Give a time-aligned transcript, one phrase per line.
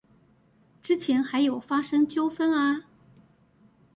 [0.81, 2.85] 之前還有發生糾紛啊！